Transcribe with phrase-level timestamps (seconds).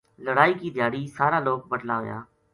[0.25, 2.17] لڑائی کی دھیاڑی سارا لوک بٹلا ہویا